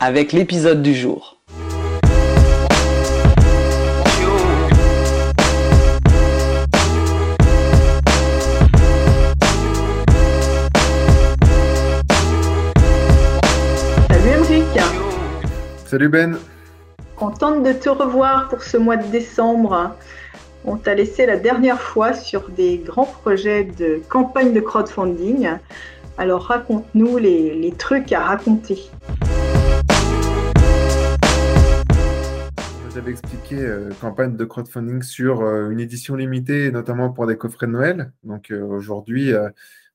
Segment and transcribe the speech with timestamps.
[0.00, 1.36] avec l'épisode du jour.
[14.08, 14.64] Salut Emric.
[15.84, 16.38] Salut Ben.
[17.16, 19.94] Contente de te revoir pour ce mois de décembre.
[20.64, 25.50] On t'a laissé la dernière fois sur des grands projets de campagne de crowdfunding.
[26.16, 28.90] Alors raconte-nous les, les trucs à raconter.
[32.92, 37.68] J'avais expliqué euh, campagne de crowdfunding sur euh, une édition limitée, notamment pour des coffrets
[37.68, 38.12] de Noël.
[38.24, 39.32] Donc euh, aujourd'hui,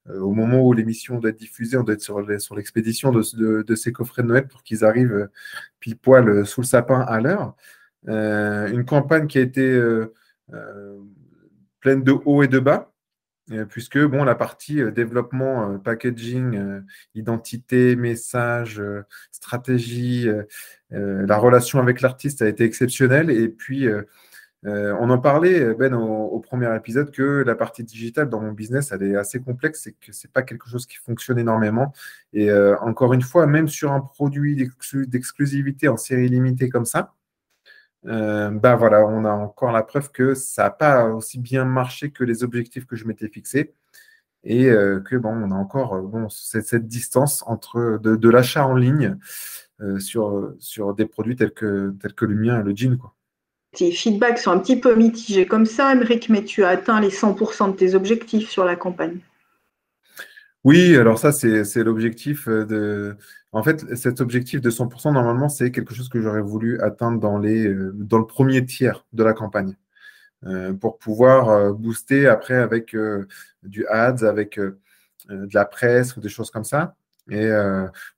[0.07, 2.21] au moment où l'émission doit être diffusée, on doit être sur,
[2.55, 5.29] l'expédition de, ces coffrets de Noël pour qu'ils arrivent
[5.79, 7.55] pile poil sous le sapin à l'heure.
[8.07, 9.81] Une campagne qui a été
[11.79, 12.91] pleine de hauts et de bas.
[13.69, 16.83] Puisque bon, la partie développement, packaging,
[17.15, 18.81] identité, message,
[19.31, 20.27] stratégie,
[20.91, 23.29] la relation avec l'artiste a été exceptionnelle.
[23.29, 24.03] Et puis, euh,
[24.65, 28.91] euh, on en parlait, Ben, au, premier épisode, que la partie digitale dans mon business,
[28.91, 31.93] elle est assez complexe et que c'est pas quelque chose qui fonctionne énormément.
[32.33, 36.85] Et euh, encore une fois, même sur un produit d'exclu- d'exclusivité en série limitée comme
[36.85, 37.13] ça,
[38.07, 42.11] euh, ben voilà, on a encore la preuve que ça n'a pas aussi bien marché
[42.11, 43.73] que les objectifs que je m'étais fixés.
[44.45, 48.29] Et euh, que bon, on a encore euh, bon, cette, cette distance entre de, de
[48.29, 49.17] l'achat en ligne
[49.81, 52.97] euh, sur, sur des produits tels que, tels que le mien et le jean.
[52.97, 53.15] Quoi.
[53.73, 57.09] Tes feedbacks sont un petit peu mitigés comme ça, Emric, mais tu as atteint les
[57.09, 59.17] 100% de tes objectifs sur la campagne.
[60.63, 63.17] Oui, alors ça, c'est l'objectif de.
[63.51, 67.37] En fait, cet objectif de 100%, normalement, c'est quelque chose que j'aurais voulu atteindre dans
[67.37, 69.75] les, dans le premier tiers de la campagne.
[70.45, 73.27] Euh, pour pouvoir euh, booster après avec euh,
[73.63, 76.95] du ads, avec de la presse ou des choses comme ça.
[77.31, 77.49] Et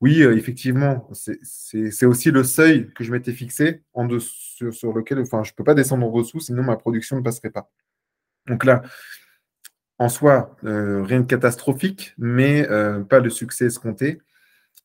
[0.02, 5.52] oui, effectivement, c'est aussi le seuil que je m'étais fixé en sur, lequel enfin, je
[5.52, 7.72] ne peux pas descendre en dessous, sinon ma production ne passerait pas.
[8.48, 8.82] Donc là,
[9.98, 12.68] en soi, rien de catastrophique, mais
[13.08, 14.20] pas le succès escompté.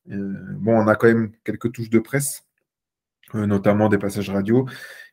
[0.07, 2.45] Bon, on a quand même quelques touches de presse,
[3.35, 4.67] notamment des passages radio,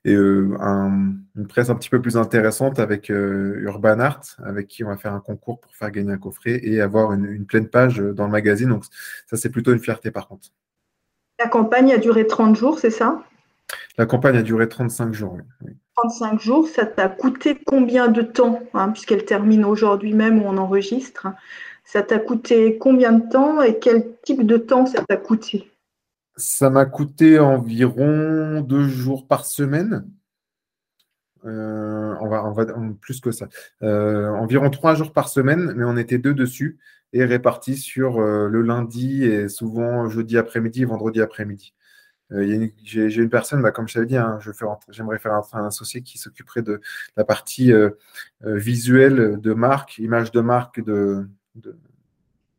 [0.06, 4.68] et euh, un- une presse un petit peu plus intéressante avec euh, Urban Art, avec
[4.68, 7.46] qui on va faire un concours pour faire gagner un coffret et avoir une, une
[7.46, 8.69] pleine page euh, dans le magazine.
[8.69, 8.85] Donc
[9.28, 10.50] ça, c'est plutôt une fierté par contre.
[11.40, 13.24] La campagne a duré 30 jours, c'est ça?
[13.97, 15.34] La campagne a duré 35 jours.
[15.34, 15.44] oui.
[15.66, 15.74] Oui.
[15.96, 20.57] 35 jours, ça t'a coûté combien de temps, hein, puisqu'elle termine aujourd'hui même où on
[20.57, 21.28] enregistre?
[21.84, 25.69] Ça t'a coûté combien de temps et quel type de temps ça t'a coûté?
[26.39, 30.09] Ça m'a coûté environ deux jours par semaine.
[31.45, 32.66] Euh, on va,
[33.01, 33.50] plus que ça.
[33.83, 36.79] Euh, environ trois jours par semaine, mais on était deux dessus
[37.11, 41.73] et répartis sur euh, le lundi et souvent jeudi après-midi vendredi après-midi.
[42.31, 44.39] J'ai une personne, bah, comme je t'avais dit, hein,
[44.89, 46.79] j'aimerais faire un associé qui s'occuperait de
[47.17, 47.73] la partie
[48.45, 51.27] visuelle de marque, image de marque de,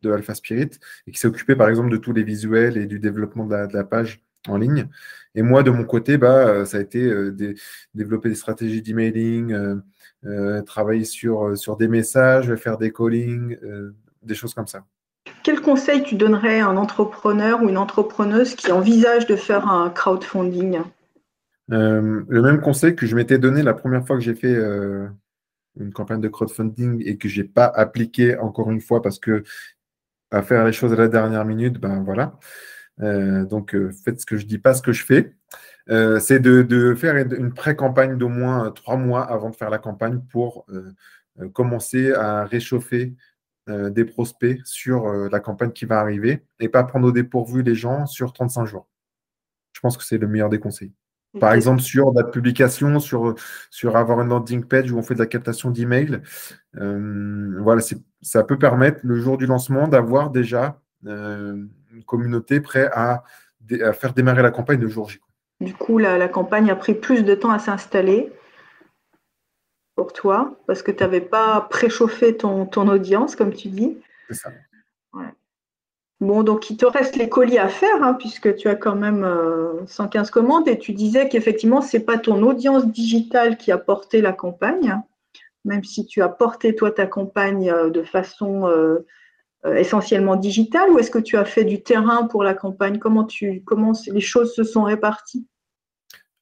[0.02, 0.70] de Alpha Spirit
[1.06, 3.66] et qui s'est occupé par exemple de tous les visuels et du développement de la,
[3.66, 4.88] de la page en ligne.
[5.34, 7.54] Et moi, de mon côté, bah, euh, ça a été euh, des-
[7.94, 9.76] développer des stratégies d'emailing, euh,
[10.24, 13.56] euh, travailler sur, sur des messages, faire des callings,
[14.22, 14.84] des choses comme ça.
[15.42, 19.90] Quel conseil tu donnerais à un entrepreneur ou une entrepreneuse qui envisage de faire un
[19.90, 20.80] crowdfunding?
[21.68, 24.56] Le même conseil que je m'étais donné la première fois que j'ai fait
[25.78, 29.44] une campagne de crowdfunding et que j'ai pas appliqué encore une fois parce que
[30.30, 32.38] à faire les choses à la dernière minute, ben voilà.
[33.02, 35.34] Euh, donc euh, faites ce que je dis, pas ce que je fais.
[35.88, 40.20] Euh, c'est de, faire une pré-campagne d'au moins trois mois avant de faire la campagne
[40.30, 40.66] pour
[41.52, 43.14] commencer à réchauffer
[43.66, 48.06] des prospects sur la campagne qui va arriver et pas prendre au dépourvu les gens
[48.06, 48.88] sur 35 jours.
[49.72, 50.92] Je pense que c'est le meilleur des conseils.
[51.38, 53.34] Par exemple, sur la publication, sur,
[53.70, 56.20] sur avoir une landing page où on fait de la captation d'email,
[56.76, 57.82] euh, voilà,
[58.20, 63.22] ça peut permettre le jour du lancement d'avoir déjà euh, une communauté prête à,
[63.92, 65.20] faire démarrer la campagne le jour J.
[65.60, 68.32] Du coup, la, la campagne a pris plus de temps à s'installer
[69.94, 73.98] pour toi parce que tu n'avais pas préchauffé ton, ton audience, comme tu dis.
[74.28, 74.50] C'est ça.
[76.20, 79.26] Bon, donc il te reste les colis à faire, hein, puisque tu as quand même
[79.86, 83.78] 115 euh, commandes, et tu disais qu'effectivement, ce n'est pas ton audience digitale qui a
[83.78, 85.00] porté la campagne,
[85.64, 88.98] même si tu as porté toi ta campagne euh, de façon euh,
[89.64, 92.98] essentiellement digitale, ou est-ce que tu as fait du terrain pour la campagne?
[92.98, 95.46] Comment, tu, comment les choses se sont réparties?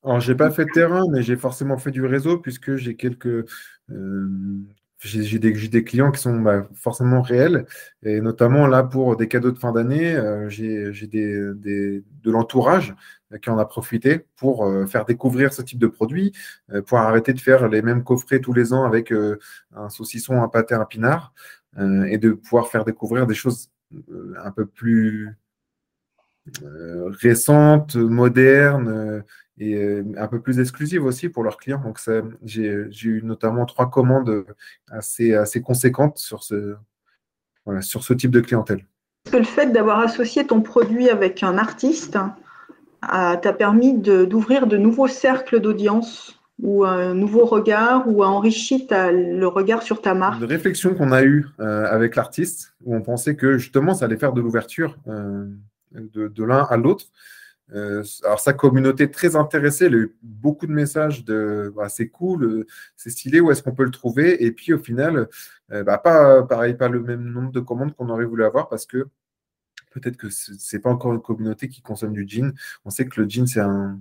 [0.02, 3.48] Alors, j'ai pas fait de terrain, mais j'ai forcément fait du réseau puisque j'ai quelques,
[5.00, 7.66] j'ai des, clients qui sont bah, forcément réels,
[8.02, 12.94] et notamment là pour des cadeaux de fin d'année, euh, j'ai de l'entourage
[13.42, 16.32] qui en a profité pour euh, faire découvrir ce type de produit,
[16.72, 20.48] euh, pour arrêter de faire les mêmes coffrets tous les ans avec un saucisson, un
[20.48, 21.32] pâté, un pinard,
[22.08, 23.70] et de pouvoir faire découvrir des choses
[24.42, 25.36] un peu plus
[27.20, 29.22] récentes, modernes
[29.58, 31.80] et euh, un peu plus exclusive aussi pour leurs clients.
[31.80, 31.98] Donc,
[32.44, 34.44] j'ai eu notamment trois commandes
[34.90, 36.76] assez, assez conséquentes sur ce,
[37.80, 38.84] sur ce type de clientèle.
[39.26, 42.18] Est-ce que le fait d'avoir associé ton produit avec un artiste
[43.02, 49.46] t'a permis d'ouvrir de, nouveaux cercles d'audience ou un nouveau regard ou a enrichi le
[49.46, 50.40] regard sur ta marque?
[50.40, 54.16] Une réflexion qu'on a eue euh, avec l'artiste où on pensait que justement ça allait
[54.16, 55.46] faire de l'ouverture euh,
[55.92, 57.04] de, de l'un à l'autre.
[57.74, 62.08] Euh, alors, sa communauté très intéressée, elle a eu beaucoup de messages de bah, c'est
[62.08, 62.66] cool, euh,
[62.96, 64.44] c'est stylé, où est-ce qu'on peut le trouver?
[64.44, 65.28] Et puis, au final,
[65.72, 68.86] euh, bah, pas pareil, pas le même nombre de commandes qu'on aurait voulu avoir parce
[68.86, 69.08] que
[69.90, 72.54] peut-être que ce n'est pas encore une communauté qui consomme du jean.
[72.84, 74.00] On sait que le jean, c'est un,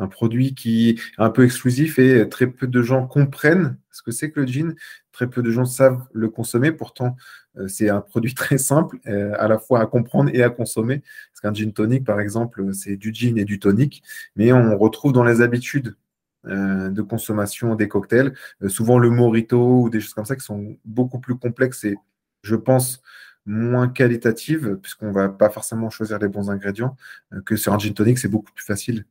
[0.00, 4.10] un produit qui est un peu exclusif et très peu de gens comprennent ce que
[4.10, 4.74] c'est que le gin.
[5.12, 6.72] Très peu de gens savent le consommer.
[6.72, 7.16] Pourtant,
[7.58, 11.02] euh, c'est un produit très simple euh, à la fois à comprendre et à consommer.
[11.32, 14.02] Parce qu'un gin tonic, par exemple, c'est du gin et du tonic,
[14.36, 15.96] mais on retrouve dans les habitudes
[16.46, 18.32] euh, de consommation des cocktails,
[18.68, 21.96] souvent le morito ou des choses comme ça qui sont beaucoup plus complexes et,
[22.42, 23.02] je pense,
[23.44, 26.96] moins qualitatives, puisqu'on ne va pas forcément choisir les bons ingrédients,
[27.44, 29.04] que sur un gin tonic, c'est beaucoup plus facile.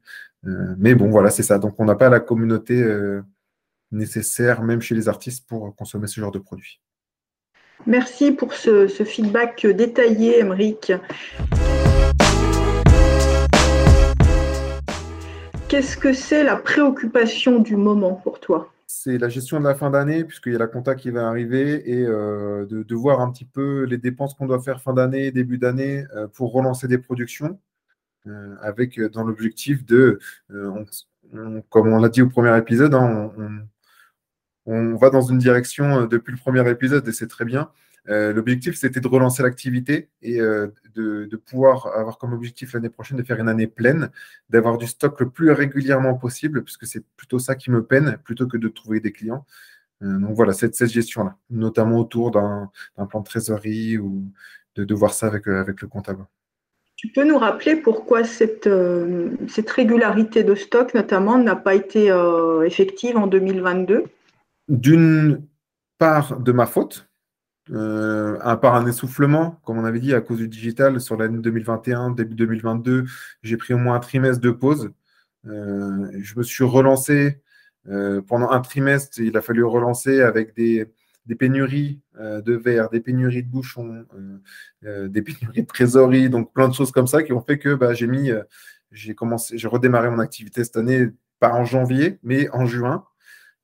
[0.44, 1.60] Mais bon, voilà, c'est ça.
[1.60, 2.84] Donc, on n'a pas la communauté
[3.92, 6.80] nécessaire, même chez les artistes, pour consommer ce genre de produits.
[7.88, 10.92] Merci pour ce, feedback détaillé, Emeric.
[15.70, 18.74] Qu'est-ce que c'est la préoccupation du moment pour toi?
[18.88, 21.90] C'est la gestion de la fin d'année, puisqu'il y a la compta qui va arriver,
[21.90, 25.60] et euh, de, voir un petit peu les dépenses qu'on doit faire fin d'année, début
[25.60, 27.69] d'année, euh, pour relancer des productions, euh,
[28.62, 30.20] avec dans l'objectif de,
[31.70, 33.32] comme on l'a dit au premier épisode, hein,
[34.66, 37.72] on, va dans une direction euh, depuis le premier épisode et c'est très bien.
[38.08, 43.18] Euh, l'objectif, c'était de relancer l'activité et euh, de, pouvoir avoir comme objectif l'année prochaine
[43.18, 44.10] de faire une année pleine,
[44.50, 48.48] d'avoir du stock le plus régulièrement possible, puisque c'est plutôt ça qui me peine, plutôt
[48.48, 49.46] que de trouver des clients.
[50.02, 52.72] donc voilà, cette, cette gestion-là, notamment autour d'un
[53.10, 54.32] plan de trésorerie ou
[54.76, 55.46] de, voir ça avec
[55.82, 56.26] le comptable.
[57.00, 58.70] Tu peux nous rappeler pourquoi cette,
[59.48, 62.14] cette régularité de stock, notamment, n'a pas été
[62.66, 64.04] effective en 2022
[64.70, 65.46] d'une
[65.98, 67.10] part de ma faute,
[67.72, 71.40] euh, un par un essoufflement, comme on avait dit, à cause du digital sur l'année
[71.40, 73.06] 2021, début 2022,
[73.44, 74.92] j'ai pris au moins un trimestre de pause.
[75.46, 77.42] Euh, je me suis relancé
[77.88, 80.88] euh, pendant un trimestre, il a fallu relancer avec des,
[81.38, 84.06] pénuries de verre, des pénuries de bouchons,
[84.84, 87.94] des pénuries de trésorerie, donc plein de choses comme ça qui ont fait que bah,
[87.94, 88.30] j'ai mis,
[88.92, 93.06] j'ai commencé, j'ai redémarré mon activité cette année, pas en janvier, mais en juin.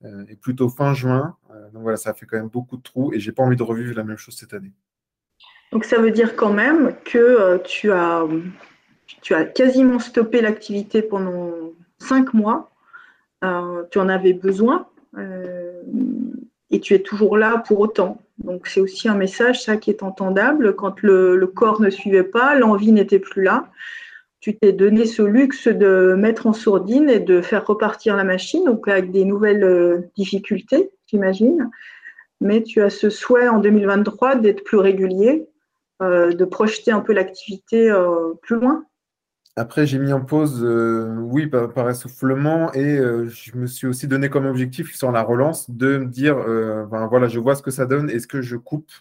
[0.03, 1.37] Euh, et plutôt fin juin.
[1.51, 3.63] Euh, donc voilà, ça fait quand même beaucoup de trous et j'ai pas envie de
[3.63, 4.71] revivre la même chose cette année.
[5.71, 8.23] Donc ça veut dire quand même que euh, tu, as,
[9.21, 11.51] tu as quasiment stoppé l'activité pendant
[11.97, 12.71] cinq mois.
[13.91, 14.87] tu en avais besoin
[16.71, 18.21] et tu es toujours là pour autant.
[18.37, 20.75] Donc c'est aussi un message, ça qui est entendable.
[20.75, 23.69] Quand le corps ne suivait pas, l'envie n'était plus là
[24.45, 28.63] tu t'es donné ce luxe de mettre en sourdine et de faire repartir la machine,
[28.63, 31.71] donc avec des nouvelles euh, difficultés, j'imagine.
[32.41, 35.47] Mais tu as ce souhait en 2023 d'être plus régulier,
[36.03, 38.85] euh, de projeter un peu l'activité euh, plus loin.
[39.57, 44.45] Après, j'ai mis en pause, oui, par, essoufflement, et je me suis aussi donné comme
[44.45, 48.09] objectif sur la relance de me dire, ben, voilà, je vois ce que ça donne,
[48.09, 48.91] est-ce que je coupe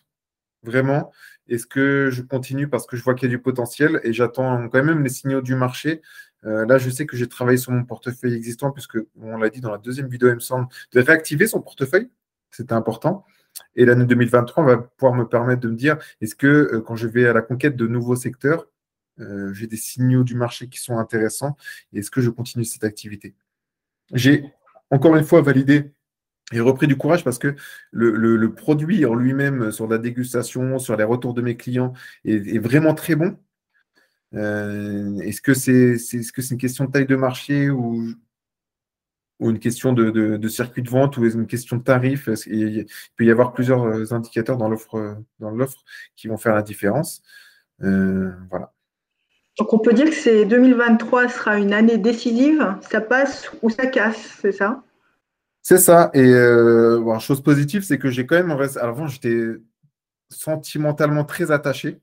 [0.62, 1.12] vraiment?
[1.48, 4.68] Est-ce que je continue parce que je vois qu'il y a du potentiel et j'attends
[4.68, 6.00] quand même les signaux du marché?
[6.46, 9.60] Euh, Là, je sais que j'ai travaillé sur mon portefeuille existant puisque, on l'a dit
[9.60, 12.10] dans la deuxième vidéo, il me semble, de réactiver son portefeuille.
[12.50, 13.24] C'était important.
[13.76, 17.08] Et l'année 2023 va pouvoir me permettre de me dire est-ce que euh, quand je
[17.08, 18.66] vais à la conquête de nouveaux secteurs,
[19.20, 21.56] euh, j'ai des signaux du marché qui sont intéressants
[21.92, 23.34] et est-ce que je continue cette activité?
[24.12, 24.44] J'ai
[24.90, 25.92] encore une fois validé
[26.52, 27.56] j'ai repris du courage parce que
[27.90, 31.94] le, produit en lui-même, sur la dégustation, sur les retours de mes clients,
[32.24, 33.38] est, vraiment très bon.
[34.34, 38.14] Euh, est-ce que c'est -ce une question de taille de marché ou,
[39.40, 42.28] une question de, circuit de vente ou une question de tarif?
[42.46, 45.84] Il peut y avoir plusieurs euh, indicateurs dans l'offre
[46.16, 47.22] qui vont faire la différence?
[47.82, 48.73] Euh, voilà.
[49.58, 54.38] Donc on peut dire que 2023 sera une année décisive, ça passe ou ça casse,
[54.40, 54.82] c'est ça?
[55.62, 56.10] C'est ça.
[56.12, 59.46] Et euh, chose positive, c'est que j'ai quand même, avant j'étais
[60.28, 62.00] sentimentalement très attaché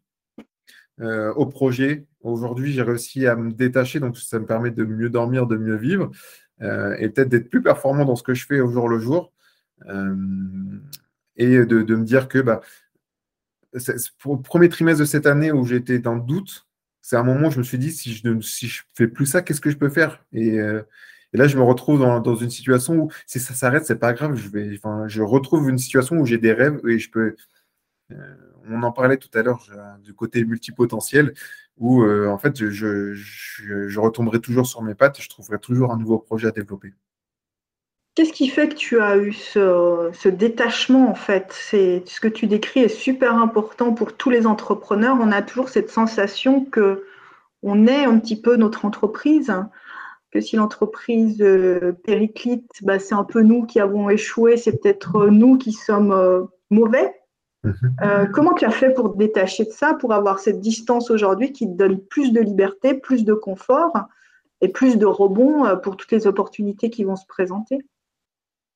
[1.01, 2.05] euh, au projet.
[2.21, 5.75] Aujourd'hui, j'ai réussi à me détacher, donc ça me permet de mieux dormir, de mieux
[5.75, 6.11] vivre
[6.61, 9.33] et peut-être d'être plus performant dans ce que je fais au jour le jour.
[11.35, 12.61] et de, me dire que bah,
[13.73, 16.67] le premier trimestre de cette année où j'étais dans le doute,
[17.01, 18.39] c'est un moment où je me suis dit, si je ne
[18.93, 20.23] fais plus ça, qu'est-ce que je peux faire?
[20.35, 20.83] Euh,
[21.33, 24.35] et, là, je me retrouve dans, une situation où si ça s'arrête, c'est pas grave.
[24.35, 27.35] Je, vais, enfin, je retrouve une situation où j'ai des rêves et je peux.
[28.11, 28.35] Euh,
[28.69, 29.65] on en parlait tout à l'heure
[30.03, 31.33] du côté multipotentiel,
[31.77, 35.97] où euh, en fait, je, je, retomberai toujours sur mes pattes je trouverai toujours un
[35.97, 36.93] nouveau projet à développer.
[38.13, 41.47] Qu'est-ce qui fait que tu as eu ce, détachement en fait?
[41.51, 45.17] C'est ce que tu décris est super important pour tous les entrepreneurs.
[45.21, 47.05] On a toujours cette sensation que
[47.63, 49.53] on est un petit peu notre entreprise,
[50.31, 55.27] que si l'entreprise euh, périclite, bah, c'est un peu nous qui avons échoué, c'est peut-être
[55.27, 57.15] nous qui sommes euh, mauvais.
[57.63, 57.73] Mhm.
[58.01, 61.53] Euh, comment tu as fait pour te détacher de ça, pour avoir cette distance aujourd'hui
[61.53, 63.93] qui te donne plus de liberté, plus de confort
[64.59, 67.77] et plus de rebond pour toutes les opportunités qui vont se présenter?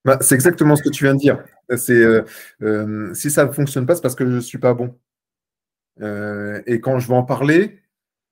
[0.06, 1.44] Bah, c'est exactement ce que tu viens de dire.
[1.78, 2.24] C'est euh,
[2.62, 4.96] euh, si ça ne fonctionne pas, c'est parce que je ne suis pas bon.
[6.02, 7.82] Euh, et quand je vais en parler,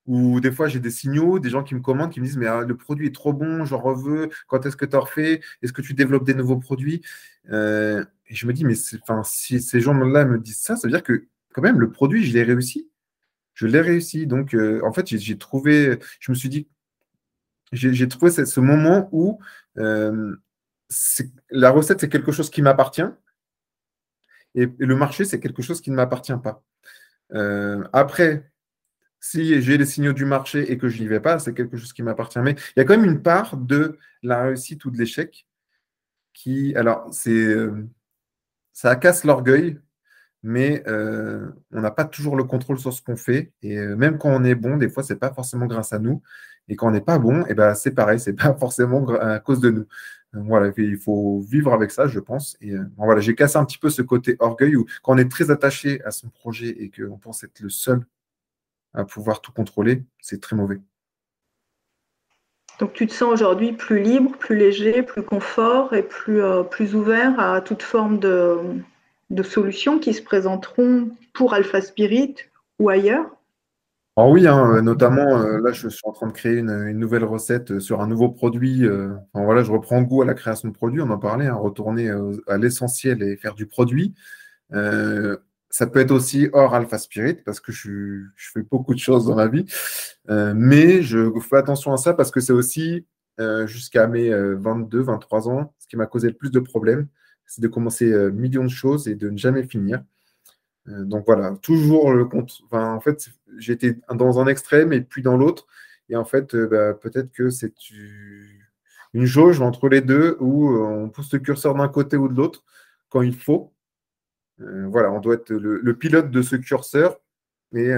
[0.05, 2.47] ou des fois j'ai des signaux, des gens qui me commandent, qui me disent Mais
[2.47, 5.41] ah, le produit est trop bon, j'en reveux, quand est-ce que tu en refais?
[5.63, 7.01] Est-ce que tu développes des nouveaux produits?
[7.49, 11.27] Et je me dis Mais si ces gens-là me disent ça, ça veut dire que
[11.53, 12.89] quand même le produit, je l'ai réussi.
[13.55, 14.27] Je l'ai réussi.
[14.27, 16.67] Donc en fait, j'ai trouvé, je me suis dit,
[17.71, 19.39] j'ai trouvé ce, moment où
[21.49, 23.03] la recette, c'est quelque chose qui m'appartient.
[24.55, 26.63] Et, le marché, c'est quelque chose qui ne m'appartient pas.
[27.33, 28.51] Euh, après,
[29.19, 31.93] si j'ai les signaux du marché et que je n'y vais pas, c'est quelque chose
[31.93, 32.39] qui m'appartient.
[32.39, 35.47] Mais il y a quand même une part de la réussite ou de l'échec
[36.33, 37.87] qui, alors, c'est, euh,
[38.73, 39.79] ça casse l'orgueil,
[40.43, 43.53] mais euh, on n'a pas toujours le contrôle sur ce qu'on fait.
[43.61, 46.21] Et même quand on est bon, des fois, ce n'est pas forcément grâce à nous.
[46.67, 49.39] Et quand on n'est pas bon, eh ben, c'est pareil, ce n'est pas forcément à
[49.39, 49.85] cause de nous.
[50.33, 52.57] Voilà, il faut vivre avec ça, je pense.
[52.59, 55.29] Et euh, voilà, j'ai cassé un petit peu ce côté orgueil où quand on est
[55.29, 58.03] très attaché à son projet et qu'on pense être le seul
[58.95, 60.79] à pouvoir tout contrôler, c'est très mauvais.
[62.79, 66.95] Donc tu te sens aujourd'hui plus libre, plus léger, plus confort et plus, euh, plus
[66.95, 68.57] ouvert à toute forme de,
[69.29, 72.35] de solutions qui se présenteront pour Alpha Spirit
[72.79, 73.29] ou ailleurs?
[74.15, 77.71] Ah oui, hein, notamment, euh, là, je suis en train de créer une, nouvelle recette
[77.71, 78.85] euh, sur un nouveau produit.
[78.85, 82.11] Euh, voilà, je reprends goût à la création de produits, on en parlait, hein, retourner
[82.47, 84.13] à l'essentiel et faire du produit.
[85.69, 89.35] ça peut être aussi hors Alpha Spirit parce que je, fais beaucoup de choses dans
[89.35, 89.65] ma vie.
[90.29, 93.07] mais je fais attention à ça parce que c'est aussi
[93.65, 97.07] jusqu'à mes 22, 23 ans, ce qui m'a causé le plus de problèmes,
[97.47, 100.03] c'est de commencer millions de choses et de ne jamais finir.
[100.85, 102.61] Donc voilà, toujours le compte.
[102.71, 105.65] en fait, j'étais dans un extrême et puis dans l'autre.
[106.09, 107.73] Et en fait, euh, bah, peut-être que c'est
[109.13, 112.35] une jauge entre les deux où euh, on pousse le curseur d'un côté ou de
[112.35, 112.63] l'autre
[113.09, 113.73] quand il faut.
[114.61, 117.19] Euh, voilà, on doit être le, pilote de ce curseur.
[117.73, 117.91] Et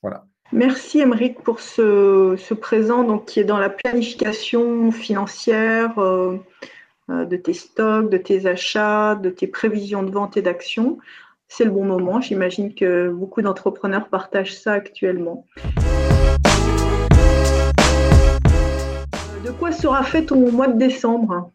[0.00, 0.24] voilà.
[0.52, 5.94] Merci Émeric pour ce, présent donc, qui est dans la planification financière
[7.08, 10.98] de tes stocks, de tes achats, de tes prévisions de vente et d'action
[11.48, 12.20] c'est le bon moment.
[12.20, 15.46] J'imagine que beaucoup d'entrepreneurs partagent ça actuellement.
[19.44, 21.52] De quoi sera fait ton mois de décembre?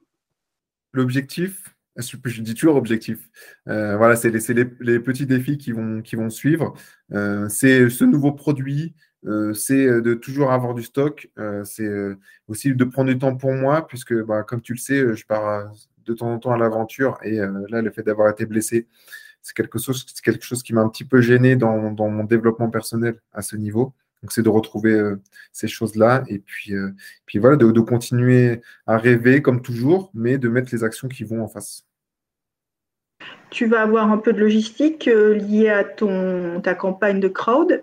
[0.93, 3.29] L'objectif, je dis toujours objectif.
[3.67, 6.74] Euh, voilà, c'est les, petits défis qui vont, suivre.
[7.13, 8.95] Euh, c'est ce nouveau produit,
[9.25, 11.29] euh, c'est de toujours avoir du stock.
[11.63, 11.89] c'est
[12.48, 15.71] aussi de prendre du temps pour moi, puisque, bah, comme tu le sais, je pars
[16.05, 17.17] de temps en temps à l'aventure.
[17.24, 17.38] Et
[17.69, 18.88] là, le fait d'avoir été blessé,
[19.41, 23.19] c'est quelque chose, quelque chose qui m'a un petit peu gêné dans, mon développement personnel
[23.33, 23.93] à ce niveau.
[24.21, 25.19] Donc, c'est de retrouver euh,
[25.51, 26.91] ces choses-là et puis, euh,
[27.25, 31.43] puis voilà, de, continuer à rêver comme toujours, mais de mettre les actions qui vont
[31.43, 31.88] en face.
[33.50, 37.81] Tu vas avoir un peu de logistique euh, liée à ton, ta campagne de crowd.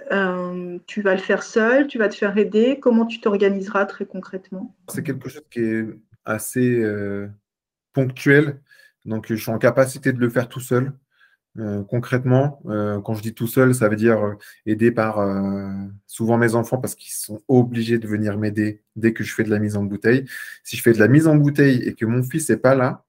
[0.87, 2.79] tu vas le faire seul, tu vas te faire aider.
[2.81, 4.75] Comment tu t'organiseras très concrètement?
[4.89, 5.87] C'est quelque chose qui est
[6.25, 6.85] assez
[7.93, 8.61] ponctuel
[9.05, 10.93] Donc, je suis en capacité de le faire tout seul.
[11.59, 14.35] Euh, concrètement, euh, quand je dis tout seul, ça veut dire euh,
[14.67, 15.19] aidé par
[16.07, 19.51] souvent mes enfants parce qu'ils sont obligés de venir m'aider dès que je fais de
[19.51, 20.25] la mise en bouteille.
[20.63, 23.05] Si je fais de la mise en bouteille et que mon fils n'est pas là,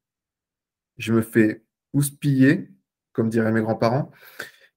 [0.97, 2.69] je me fais houspiller,
[3.13, 4.11] comme diraient mes grands-parents.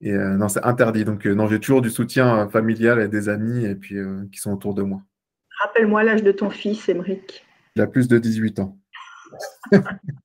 [0.01, 1.05] Et non, c'est interdit.
[1.05, 3.97] Donc, non, j'ai toujours du soutien familial et des amis et puis
[4.33, 5.01] qui sont autour de moi.
[5.61, 7.45] Rappelle-moi l'âge de ton fils, Émeric.
[7.77, 8.79] Il a plus de 18 ans.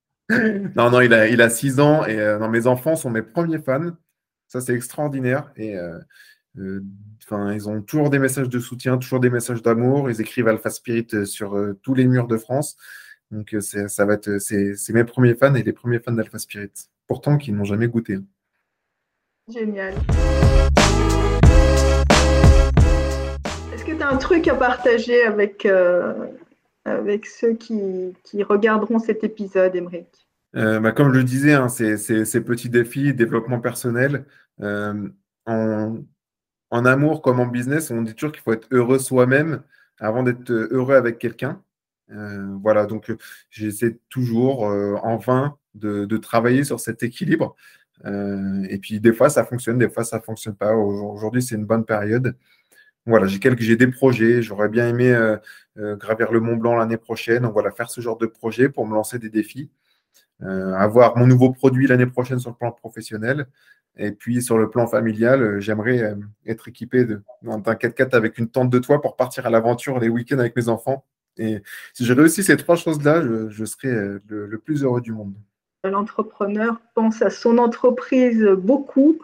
[0.75, 3.59] non, non, il a, il a 6 ans et euh, mes enfants sont mes premiers
[3.59, 3.91] fans.
[4.47, 5.51] Ça, c'est extraordinaire.
[5.55, 5.97] Et euh,
[6.57, 6.83] euh,
[7.23, 10.09] enfin, ils ont toujours des messages de soutien, toujours des messages d'amour.
[10.09, 12.77] Ils écrivent Alpha Spirit sur tous les murs de France.
[13.31, 16.71] Donc, ça va être, c'est, mes premiers fans et les premiers fans d'Alpha Spirit.
[17.07, 18.17] Pourtant, qu'ils n'ont jamais goûté.
[19.49, 19.93] Génial.
[23.73, 25.67] Est-ce que tu as un truc à partager avec,
[26.87, 30.07] avec ceux qui, regarderont cet épisode, Émeric
[30.55, 31.95] euh, bah, Comme je le disais, hein, ces,
[32.41, 34.25] petits défis, développement personnel,
[34.61, 35.09] euh,
[35.45, 39.63] en, amour comme en business, on dit toujours qu'il faut être heureux soi-même
[39.99, 41.61] avant d'être heureux avec quelqu'un.
[42.11, 43.13] Euh, voilà, donc
[43.49, 47.55] j'essaie toujours en vain de, travailler sur cet équilibre.
[48.05, 50.73] et puis des fois ça fonctionne, des fois ça ne fonctionne pas.
[50.73, 52.35] Aujourd'hui c'est une bonne période
[53.07, 54.41] voilà, j'ai quelques, j'ai des projets.
[54.41, 55.37] J'aurais bien aimé euh,
[55.77, 57.43] euh, gravir le Mont Blanc l'année prochaine.
[57.43, 59.71] Donc voilà, faire ce genre de projet pour me lancer des défis.
[60.43, 63.47] Euh, avoir mon nouveau produit l'année prochaine sur le plan professionnel.
[63.95, 68.77] Et puis sur le plan familial, j'aimerais être équipé d'un 4x4 avec une tente de
[68.77, 71.03] toit pour partir à l'aventure les week-ends avec mes enfants.
[71.37, 73.89] Et si j'ai réussi ces trois choses-là, je, serai
[74.27, 75.33] le plus heureux du monde.
[75.83, 79.17] L'entrepreneur pense à son entreprise beaucoup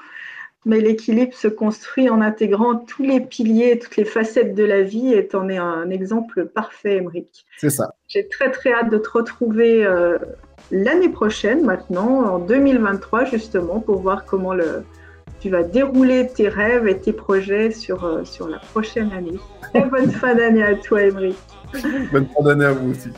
[0.65, 5.13] mais l'équilibre se construit en intégrant tous les piliers, toutes les facettes de la vie
[5.13, 7.45] et en es un exemple parfait, Emric.
[7.57, 7.93] C'est ça.
[8.07, 10.17] J'ai très très hâte de te retrouver euh,
[10.71, 14.83] l'année prochaine maintenant, en 2023 justement, pour voir comment le,
[15.43, 19.37] tu vas dérouler tes rêves et tes projets sur, euh, sur la prochaine année.
[19.73, 21.35] Très bonne fin d'année à toi, Emric.
[22.11, 23.09] bonne fin d'année à vous aussi.